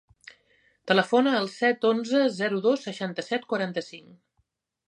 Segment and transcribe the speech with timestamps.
[0.91, 4.13] Telefona al set, onze, zero, dos, seixanta-set, quaranta-cinc.